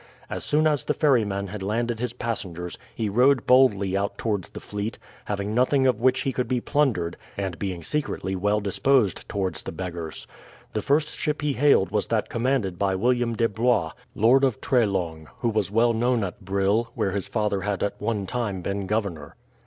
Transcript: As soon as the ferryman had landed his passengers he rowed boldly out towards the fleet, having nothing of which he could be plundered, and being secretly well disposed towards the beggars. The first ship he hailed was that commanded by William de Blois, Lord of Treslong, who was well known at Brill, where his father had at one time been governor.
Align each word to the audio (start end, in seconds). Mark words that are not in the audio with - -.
As 0.31 0.43
soon 0.43 0.65
as 0.65 0.83
the 0.83 0.95
ferryman 0.95 1.45
had 1.45 1.61
landed 1.61 1.99
his 1.99 2.11
passengers 2.13 2.79
he 2.95 3.07
rowed 3.07 3.45
boldly 3.45 3.95
out 3.95 4.17
towards 4.17 4.49
the 4.49 4.59
fleet, 4.59 4.97
having 5.25 5.53
nothing 5.53 5.85
of 5.85 6.01
which 6.01 6.21
he 6.21 6.33
could 6.33 6.47
be 6.47 6.59
plundered, 6.59 7.17
and 7.37 7.59
being 7.59 7.83
secretly 7.83 8.35
well 8.35 8.59
disposed 8.61 9.29
towards 9.29 9.61
the 9.61 9.71
beggars. 9.71 10.25
The 10.73 10.81
first 10.81 11.19
ship 11.19 11.43
he 11.43 11.53
hailed 11.53 11.91
was 11.91 12.07
that 12.07 12.29
commanded 12.29 12.79
by 12.79 12.95
William 12.95 13.35
de 13.35 13.47
Blois, 13.47 13.91
Lord 14.15 14.43
of 14.43 14.59
Treslong, 14.59 15.27
who 15.37 15.49
was 15.49 15.69
well 15.69 15.93
known 15.93 16.23
at 16.23 16.43
Brill, 16.43 16.89
where 16.95 17.11
his 17.11 17.27
father 17.27 17.61
had 17.61 17.83
at 17.83 18.01
one 18.01 18.25
time 18.25 18.63
been 18.63 18.87
governor. 18.87 19.35